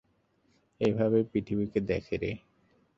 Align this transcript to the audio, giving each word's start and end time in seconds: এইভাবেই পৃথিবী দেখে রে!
এইভাবেই 0.81 1.23
পৃথিবী 1.31 1.65
দেখে 1.87 2.15
রে! 2.17 2.31